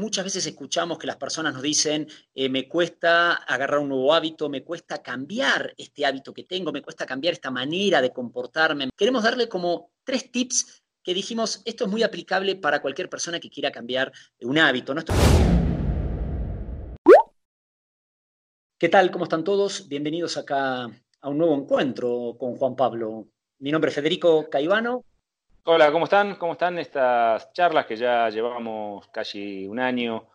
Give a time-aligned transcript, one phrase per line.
[0.00, 4.48] Muchas veces escuchamos que las personas nos dicen, eh, me cuesta agarrar un nuevo hábito,
[4.48, 8.88] me cuesta cambiar este hábito que tengo, me cuesta cambiar esta manera de comportarme.
[8.96, 13.50] Queremos darle como tres tips que dijimos, esto es muy aplicable para cualquier persona que
[13.50, 14.10] quiera cambiar
[14.40, 14.94] un hábito.
[14.94, 15.02] ¿no?
[18.78, 19.10] ¿Qué tal?
[19.10, 19.86] ¿Cómo están todos?
[19.86, 20.84] Bienvenidos acá
[21.20, 23.28] a un nuevo encuentro con Juan Pablo.
[23.58, 25.04] Mi nombre es Federico Caivano.
[25.64, 26.36] Hola, ¿cómo están?
[26.36, 30.26] ¿Cómo están estas charlas que ya llevamos casi un año,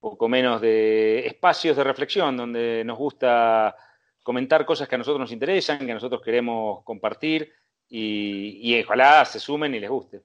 [0.00, 3.76] poco menos de espacios de reflexión donde nos gusta
[4.22, 7.52] comentar cosas que a nosotros nos interesan, que nosotros queremos compartir
[7.88, 10.22] y, y ojalá se sumen y les guste.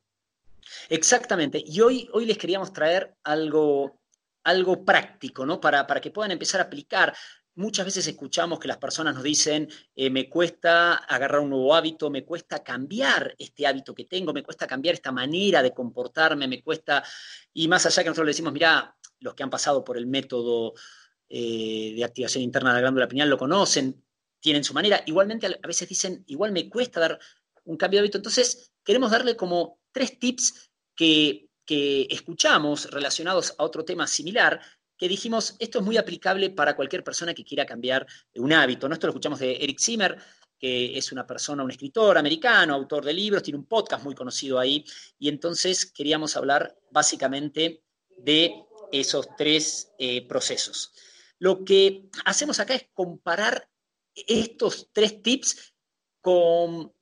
[0.89, 1.61] Exactamente.
[1.65, 3.97] Y hoy, hoy les queríamos traer algo,
[4.43, 5.59] algo práctico, ¿no?
[5.59, 7.11] Para, para que puedan empezar a aplicar
[7.55, 12.09] Muchas veces escuchamos que las personas nos dicen, eh, me cuesta agarrar un nuevo hábito,
[12.09, 16.63] me cuesta cambiar este hábito que tengo, me cuesta cambiar esta manera de comportarme, me
[16.63, 17.03] cuesta,
[17.53, 20.73] y más allá que nosotros le decimos, mira, los que han pasado por el método
[21.27, 24.01] eh, de activación interna de la glándula pineal lo conocen,
[24.39, 27.19] tienen su manera, igualmente a veces dicen, igual me cuesta dar
[27.65, 33.63] un cambio de hábito, entonces queremos darle como tres tips que, que escuchamos relacionados a
[33.65, 34.61] otro tema similar,
[35.01, 38.87] que dijimos, esto es muy aplicable para cualquier persona que quiera cambiar un hábito.
[38.87, 38.93] ¿no?
[38.93, 40.15] Esto lo escuchamos de Eric Zimmer,
[40.59, 44.59] que es una persona, un escritor americano, autor de libros, tiene un podcast muy conocido
[44.59, 44.85] ahí,
[45.17, 47.81] y entonces queríamos hablar básicamente
[48.15, 50.93] de esos tres eh, procesos.
[51.39, 53.67] Lo que hacemos acá es comparar
[54.13, 55.73] estos tres tips
[56.21, 56.93] con,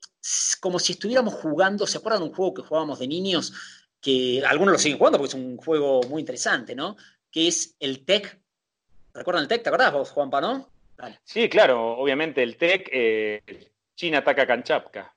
[0.62, 3.51] como si estuviéramos jugando, ¿se acuerdan de un juego que jugábamos de niños?
[4.00, 6.95] Que algunos lo siguen jugando porque es un juego muy interesante, ¿no?
[7.31, 8.40] Que es el TEC.
[9.13, 9.63] ¿Recuerdan el TEC?
[9.63, 10.69] ¿Te acordás vos, Juanpa, no?
[11.23, 15.16] Sí, claro, obviamente el TEC, eh, China ataca Kanchapka.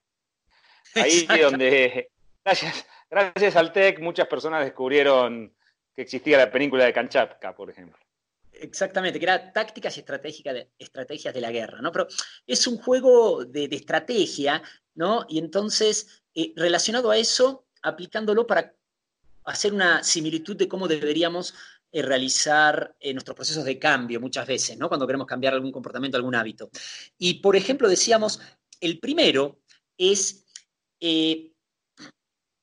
[0.94, 2.10] Ahí donde,
[2.44, 5.54] gracias, gracias al TEC, muchas personas descubrieron
[5.94, 7.98] que existía la península de Kanchapka, por ejemplo.
[8.52, 11.90] Exactamente, que era tácticas y estrategias de, estrategias de la guerra, ¿no?
[11.90, 12.06] Pero
[12.46, 14.62] es un juego de, estrategia,
[14.94, 15.26] ¿no?
[15.28, 18.74] Y entonces, eh, relacionado a eso, aplicándolo para
[19.44, 21.54] hacer una similitud de cómo deberíamos
[22.00, 24.88] realizar eh, nuestros procesos de cambio muchas veces, ¿no?
[24.88, 26.70] Cuando queremos cambiar algún comportamiento, algún hábito.
[27.18, 28.40] Y, por ejemplo, decíamos,
[28.80, 29.60] el primero
[29.98, 30.46] es
[31.00, 31.52] eh,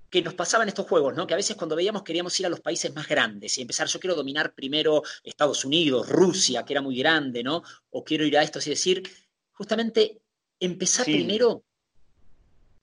[0.10, 1.28] que nos pasaba en estos juegos, ¿no?
[1.28, 4.00] Que a veces cuando veíamos queríamos ir a los países más grandes y empezar, yo
[4.00, 7.62] quiero dominar primero Estados Unidos, Rusia, que era muy grande, ¿no?
[7.92, 9.04] O quiero ir a esto, es decir,
[9.52, 10.22] justamente
[10.60, 11.64] empezar primero,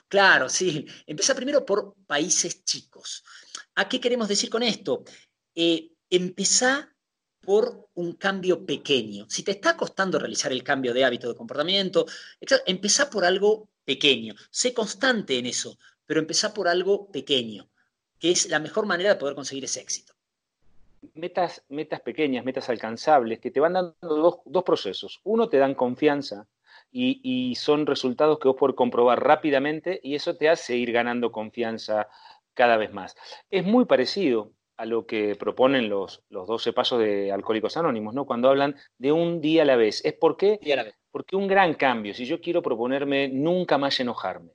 [0.09, 3.25] claro, sí, empezar primero por países chicos.
[3.75, 5.03] ¿A qué queremos decir con esto?
[6.11, 6.93] Empezá
[7.47, 9.27] por un cambio pequeño.
[9.28, 12.06] Si te está costando realizar el cambio de hábito de comportamiento,
[12.67, 14.34] empezá por algo pequeño.
[14.50, 17.69] Sé constante en eso, pero empezá por algo pequeño,
[18.19, 20.15] que es la mejor manera de poder conseguir ese éxito.
[21.15, 25.21] Metas, metas pequeñas, metas alcanzables, que te van dando dos, procesos.
[25.23, 26.49] Uno, te dan confianza
[26.91, 31.31] y, y, son resultados que vos podés comprobar rápidamente y eso te hace ir ganando
[31.31, 32.09] confianza
[32.55, 33.15] cada vez más.
[33.50, 38.26] Es muy parecido a lo que proponen los, los 12 pasos de Alcohólicos Anónimos, ¿no?
[38.26, 40.04] Cuando hablan de un día a la vez.
[40.04, 40.59] ¿Es por qué?
[41.10, 44.53] Porque un gran cambio, si yo quiero proponerme nunca más enojarme,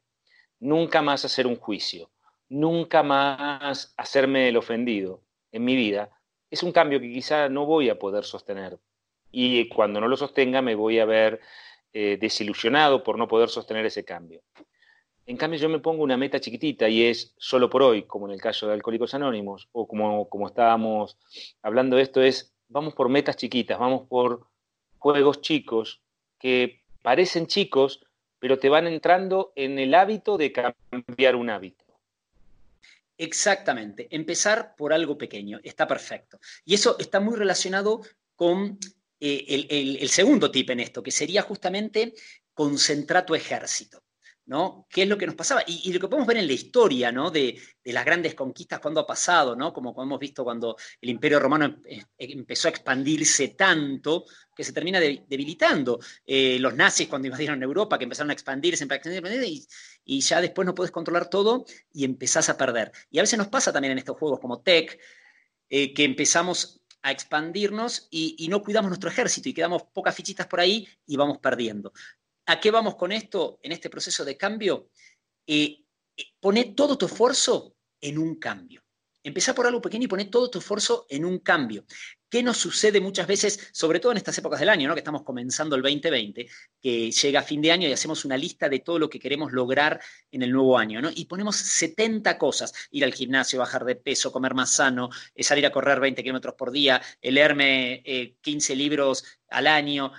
[0.60, 2.12] nunca más hacer un juicio,
[2.50, 6.10] nunca más hacerme el ofendido en mi vida,
[6.50, 8.78] es un cambio que quizá no voy a poder sostener.
[9.32, 11.40] Y cuando no lo sostenga me voy a ver
[11.94, 14.42] eh, desilusionado por no poder sostener ese cambio.
[15.26, 18.34] En cambio, yo me pongo una meta chiquitita y es solo por hoy, como en
[18.34, 21.18] el caso de Alcohólicos Anónimos, o como, como estábamos
[21.62, 24.48] hablando de esto, es vamos por metas chiquitas, vamos por
[24.98, 26.02] juegos chicos
[26.40, 28.04] que parecen chicos,
[28.40, 31.86] pero te van entrando en el hábito de cambiar un hábito.
[33.18, 36.40] Exactamente, empezar por algo pequeño, está perfecto.
[36.66, 38.02] Y eso está muy relacionado
[38.36, 38.80] con
[39.20, 42.16] eh, el, el segundo tip en esto, que sería justamente
[42.54, 44.02] concentrar tu ejército.
[44.46, 44.88] ¿No?
[44.90, 45.64] ¿Qué es lo que nos pasaba?
[45.66, 47.32] Y, lo que podemos ver en la historia, ¿no?
[47.32, 49.74] De, las grandes conquistas, cuando ha pasado, ¿no?
[49.74, 54.74] Como hemos visto cuando el Imperio Romano em, eh, empezó a expandirse tanto que se
[54.74, 56.00] termina debilitando.
[56.26, 58.86] Eh, los nazis cuando invadieron Europa, que empezaron a expandirse,
[59.48, 59.68] y,
[60.06, 62.92] y ya después no puedes controlar todo y empezás a perder.
[63.10, 65.00] Y a veces nos pasa también en estos juegos como Tech,
[65.74, 70.60] eh, que empezamos a expandirnos y, no cuidamos nuestro ejército y quedamos pocas fichitas por
[70.60, 71.94] ahí y vamos perdiendo.
[72.46, 74.90] ¿A qué vamos con esto en este proceso de cambio?
[75.46, 75.86] Eh,
[76.16, 78.84] eh todo tu esfuerzo en un cambio.
[79.24, 81.86] Empezá por algo pequeño y poné todo tu esfuerzo en un cambio.
[82.28, 84.96] ¿Qué nos sucede muchas veces, sobre todo en estas épocas del año, ¿no?
[84.96, 86.48] que estamos comenzando el 2020,
[86.82, 90.00] que llega fin de año y hacemos una lista de todo lo que queremos lograr
[90.32, 91.10] en el nuevo año, ¿no?
[91.14, 95.66] y ponemos 70 cosas, ir al gimnasio, bajar de peso, comer más sano, eh, salir
[95.66, 98.02] a correr 20 kilómetros por día, eh, leerme
[98.42, 100.14] 15 eh, libros al año,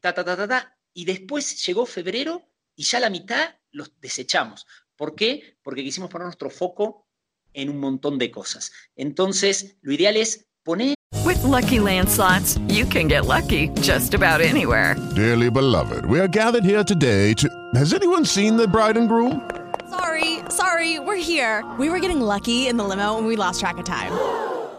[0.00, 2.42] ta, ta, ta, ta, ta, y después llegó febrero
[2.74, 4.66] y ya la mitad los desechamos.
[4.96, 5.58] ¿Por qué?
[5.62, 7.06] Porque quisimos poner nuestro foco
[7.52, 8.72] en un montón de cosas.
[8.96, 10.94] Entonces, lo ideal es poner.
[11.22, 14.96] With lucky landslots, you can get lucky just about anywhere.
[15.14, 17.48] Dearly beloved, we are gathered here today to.
[17.74, 19.42] Has anyone seen the bride and groom?
[19.90, 21.62] Sorry, sorry, we're here.
[21.78, 24.12] We were getting lucky in the limo and we lost track of time.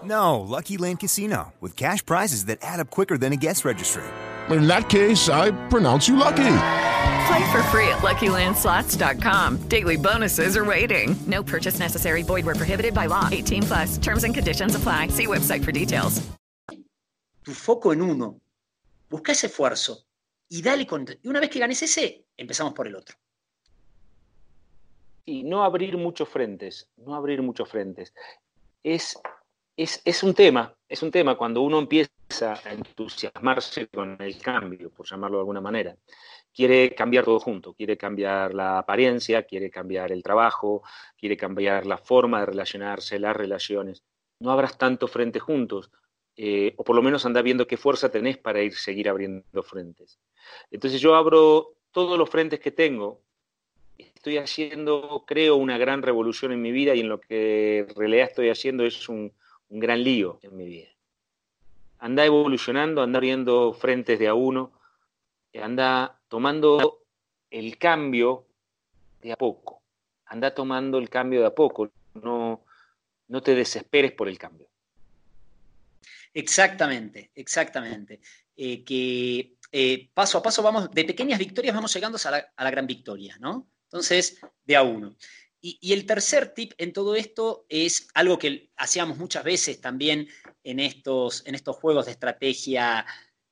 [0.03, 4.03] No, Lucky Land Casino, with cash prizes that add up quicker than a guest registry.
[4.49, 6.53] In that case, I pronounce you lucky.
[7.27, 9.67] Play for free at LuckyLandSlots.com.
[9.67, 11.15] Daily bonuses are waiting.
[11.27, 12.23] No purchase necessary.
[12.23, 13.27] Void were prohibited by law.
[13.31, 13.97] 18 plus.
[13.97, 15.07] Terms and conditions apply.
[15.09, 16.21] See website for details.
[17.43, 18.39] Tu foco en uno.
[19.09, 20.05] Busca ese esfuerzo
[20.49, 21.05] y dale con...
[21.21, 23.15] Y una vez que ganes ese, empezamos por el otro.
[25.25, 26.89] Y no abrir muchos frentes.
[26.97, 28.13] No abrir muchos frentes.
[28.83, 29.17] Es,
[29.75, 30.73] es, es un tema.
[30.87, 32.09] Es un tema cuando uno empieza
[32.41, 35.95] a entusiasmarse con el cambio, por llamarlo de alguna manera
[36.57, 40.81] quiere cambiar todo junto, quiere cambiar la apariencia, quiere cambiar el trabajo,
[41.15, 44.03] quiere cambiar la forma de relacionarse, las relaciones.
[44.39, 45.91] No abras tanto frente juntos,
[46.35, 50.19] eh, o por lo menos anda viendo qué fuerza tenés para ir seguir abriendo frentes.
[50.71, 53.21] Entonces yo abro todos los frentes que tengo,
[53.99, 58.29] estoy haciendo, creo, una gran revolución en mi vida y en lo que en realidad
[58.29, 59.31] estoy haciendo es un,
[59.69, 60.96] un gran lío en mi vida.
[61.99, 64.71] Anda evolucionando, anda abriendo frentes de a uno,
[65.61, 67.03] anda tomando
[67.49, 68.45] el cambio
[69.21, 69.81] de a poco.
[70.25, 71.91] Anda tomando el cambio de a poco.
[72.13, 72.63] No,
[73.27, 74.67] no te desesperes por el cambio.
[76.33, 78.19] Exactamente, exactamente.
[78.55, 82.87] Eh, que eh, paso a paso vamos, de pequeñas victorias vamos llegando a la, gran
[82.87, 83.67] victoria, ¿no?
[83.85, 85.15] Entonces, de a uno.
[85.59, 90.27] Y, el tercer tip en todo esto es algo que hacíamos muchas veces también
[90.63, 93.05] en estos, en estos juegos de estrategia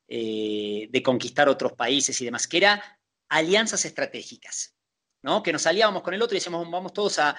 [0.08, 4.76] eh, de conquistar otros países y demás, que era alianzas estratégicas,
[5.22, 5.42] ¿no?
[5.42, 7.36] Que nos aliábamos con el otro y decíamos, vamos todos a,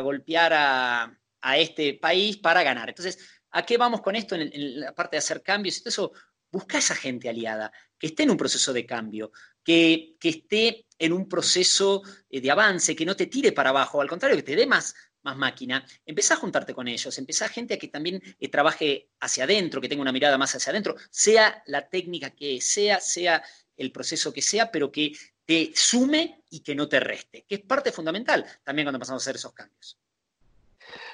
[0.00, 2.88] golpear a, este país para ganar.
[2.88, 3.18] Entonces,
[3.50, 5.82] ¿a qué vamos con esto en, la parte de hacer cambios?
[5.84, 6.12] y Eso,
[6.50, 9.30] busca esa gente aliada, que esté en un proceso de cambio,
[9.64, 14.08] que, esté en un proceso eh, de avance, que no te tire para abajo, al
[14.08, 17.74] contrario, que te dé más, más máquina, empezá a juntarte con ellos, empezá a gente
[17.74, 21.62] a que también eh, trabaje hacia adentro, que tenga una mirada más hacia adentro, sea
[21.66, 23.42] la técnica que sea, sea
[23.76, 25.12] el proceso que sea, pero que
[25.44, 29.24] te sume y que no te reste, que es parte fundamental también cuando empezamos a
[29.24, 29.98] hacer esos cambios.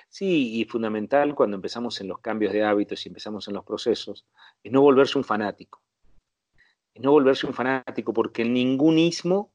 [0.08, 4.24] Sí, y fundamental cuando empezamos en los cambios de hábitos y empezamos en los procesos,
[4.62, 5.79] es no volverse un fanático.
[6.96, 9.50] No volverse un fanático porque en ningún ismo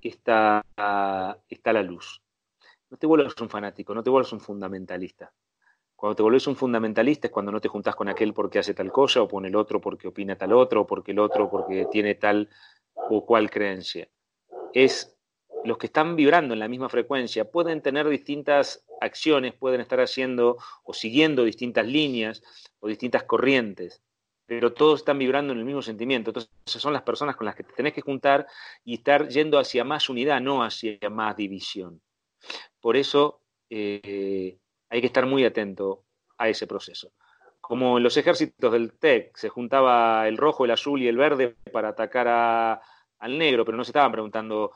[0.00, 0.64] está,
[1.48, 2.22] está la luz
[2.90, 5.32] no te vuelvas un fanático, no te vuelvas un fundamentalista.
[5.94, 8.92] Cuando te vuelves un fundamentalista es cuando no te juntas con aquel porque hace tal
[8.92, 12.14] cosa, o con el otro porque opina tal otro, o porque el otro porque tiene
[12.14, 12.48] tal
[12.94, 14.08] o cual creencia.
[14.72, 15.16] Es
[15.64, 20.58] los que están vibrando en la misma frecuencia, pueden tener distintas acciones, pueden estar haciendo
[20.84, 22.42] o siguiendo distintas líneas
[22.78, 24.02] o distintas corrientes,
[24.46, 26.30] pero todos están vibrando en el mismo sentimiento.
[26.30, 28.46] Entonces, son las personas con las que te tenés que juntar
[28.84, 32.00] y estar yendo hacia más unidad, no hacia más división.
[32.80, 36.04] Por eso eh, hay que estar muy atento
[36.38, 37.12] a ese proceso.
[37.60, 41.56] Como en los ejércitos del TEC se juntaba el rojo, el azul y el verde
[41.72, 42.80] para atacar
[43.18, 44.70] al negro, pero no se estaban preguntando,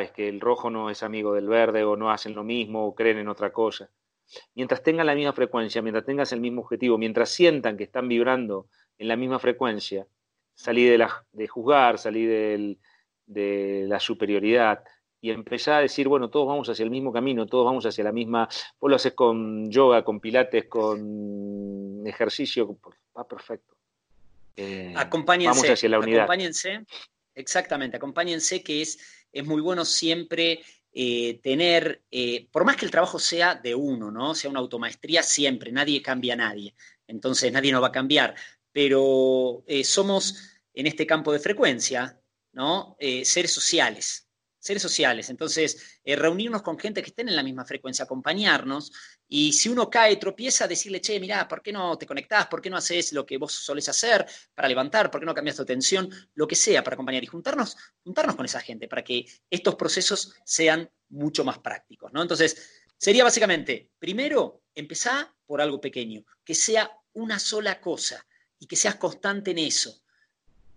[0.00, 2.94] es que el rojo no es amigo del verde o no hacen lo mismo o
[2.94, 3.90] creen en otra cosa.
[4.54, 8.66] Mientras tengan la misma frecuencia, mientras tengas el mismo objetivo, mientras sientan que están vibrando
[9.02, 10.06] en la misma frecuencia,
[10.54, 14.84] salí de, de juzgar, salí de la superioridad,
[15.20, 18.10] y empezar a decir, bueno, todos vamos hacia el mismo camino, todos vamos hacia la
[18.10, 18.48] misma,
[18.80, 22.76] vos lo haces con yoga, con pilates, con ejercicio,
[23.16, 23.74] va perfecto.
[24.56, 26.22] Eh, acompáñense, vamos hacia la unidad.
[26.22, 26.84] Acompáñense,
[27.34, 30.60] exactamente, acompáñense que es, es muy bueno siempre
[30.92, 34.34] eh, tener, eh, por más que el trabajo sea de uno, ¿no?
[34.34, 36.74] Sea una automaestría siempre, nadie cambia a nadie,
[37.06, 38.34] entonces nadie nos va a cambiar,
[38.72, 40.36] pero somos
[40.74, 42.20] en este campo de frecuencia,
[42.52, 42.96] ¿no?
[42.98, 44.28] seres sociales,
[44.62, 45.28] seres sociales.
[45.28, 48.92] Entonces, eh, reunirnos con gente que estén en la misma frecuencia, acompañarnos.
[49.26, 52.46] Y si uno cae, tropieza, decirle, che, mirá, ¿por qué no te conectás?
[52.46, 54.24] ¿Por qué no haces lo que vos solés hacer
[54.54, 55.10] para levantar?
[55.10, 56.08] ¿Por qué no cambias tu atención?
[56.34, 60.32] Lo que sea para acompañar y juntarnos, juntarnos con esa gente para que estos procesos
[60.44, 62.12] sean mucho más prácticos.
[62.12, 62.22] ¿no?
[62.22, 68.24] Entonces, sería básicamente, primero, empezá por algo pequeño, que sea una sola cosa
[68.62, 70.04] y que seas constante en eso.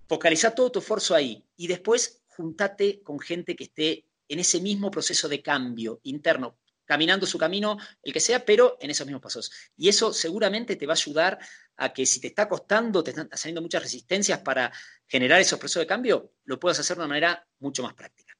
[0.07, 4.89] Focaliza todo tu esfuerzo ahí y después juntate con gente que esté en ese mismo
[4.89, 9.51] proceso de cambio interno, caminando su camino, el que sea, pero en esos mismos pasos.
[9.77, 11.37] Y eso seguramente te va a ayudar
[11.77, 14.71] a que si te está costando, te están saliendo muchas resistencias para
[15.05, 18.33] generar esos procesos de cambio, lo puedas hacer de una manera mucho más práctica.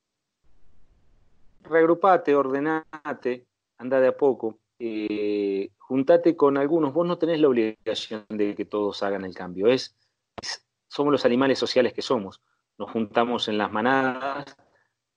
[1.61, 3.45] Reagrupate, ordenate,
[3.77, 6.94] anda de a poco, eh, juntate con algunos.
[6.94, 9.67] Vos no tenés la obligación de que todos hagan el cambio.
[9.67, 9.96] es
[10.88, 12.41] somos los animales sociales que somos
[12.77, 14.55] nos juntamos en las manadas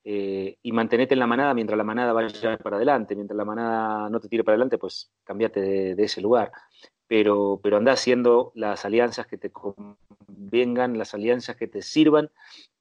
[0.05, 3.15] eh, y mantenete en la manada mientras la manada vaya para adelante.
[3.15, 5.61] Mientras la manada no te tire para adelante, pues cambiate
[5.95, 6.53] de, ese lugar.
[7.07, 12.31] Pero, pero anda haciendo las alianzas que te convengan, las alianzas que te sirvan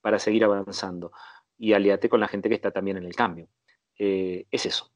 [0.00, 1.12] para seguir avanzando.
[1.58, 3.48] Y aliate con la gente que está también en el cambio.
[3.98, 4.90] Eh, es eso.